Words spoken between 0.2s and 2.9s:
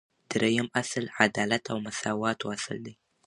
دریم اصل: عدالت او مساواتو اصل